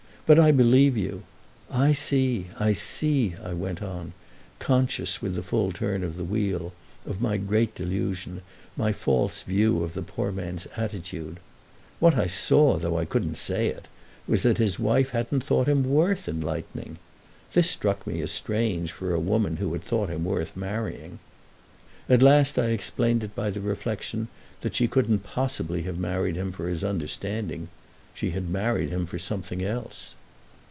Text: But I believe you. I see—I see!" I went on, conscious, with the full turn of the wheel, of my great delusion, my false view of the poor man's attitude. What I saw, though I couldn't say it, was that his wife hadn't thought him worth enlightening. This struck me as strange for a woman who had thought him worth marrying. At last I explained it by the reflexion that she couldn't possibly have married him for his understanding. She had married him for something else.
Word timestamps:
But 0.27 0.39
I 0.39 0.53
believe 0.53 0.95
you. 0.95 1.23
I 1.69 1.91
see—I 1.91 2.71
see!" 2.71 3.35
I 3.43 3.51
went 3.51 3.81
on, 3.81 4.13
conscious, 4.59 5.21
with 5.21 5.35
the 5.35 5.43
full 5.43 5.73
turn 5.73 6.05
of 6.05 6.15
the 6.15 6.23
wheel, 6.23 6.71
of 7.05 7.19
my 7.21 7.35
great 7.35 7.75
delusion, 7.75 8.41
my 8.77 8.93
false 8.93 9.43
view 9.43 9.83
of 9.83 9.93
the 9.93 10.01
poor 10.01 10.31
man's 10.31 10.67
attitude. 10.77 11.41
What 11.99 12.15
I 12.15 12.27
saw, 12.27 12.77
though 12.77 12.97
I 12.97 13.03
couldn't 13.03 13.35
say 13.35 13.67
it, 13.67 13.89
was 14.25 14.43
that 14.43 14.57
his 14.57 14.79
wife 14.79 15.09
hadn't 15.09 15.43
thought 15.43 15.67
him 15.67 15.83
worth 15.83 16.29
enlightening. 16.29 16.97
This 17.51 17.69
struck 17.69 18.07
me 18.07 18.21
as 18.21 18.31
strange 18.31 18.93
for 18.93 19.13
a 19.13 19.19
woman 19.19 19.57
who 19.57 19.73
had 19.73 19.83
thought 19.83 20.07
him 20.07 20.23
worth 20.23 20.55
marrying. 20.55 21.19
At 22.07 22.21
last 22.23 22.57
I 22.57 22.67
explained 22.67 23.21
it 23.25 23.35
by 23.35 23.49
the 23.49 23.59
reflexion 23.59 24.29
that 24.61 24.75
she 24.75 24.87
couldn't 24.87 25.23
possibly 25.25 25.81
have 25.81 25.97
married 25.99 26.37
him 26.37 26.53
for 26.53 26.69
his 26.69 26.85
understanding. 26.85 27.67
She 28.13 28.31
had 28.31 28.49
married 28.49 28.89
him 28.91 29.05
for 29.05 29.19
something 29.19 29.61
else. 29.61 30.13